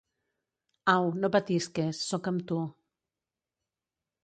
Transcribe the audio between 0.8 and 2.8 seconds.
Au, no patisques; sóc amb tu.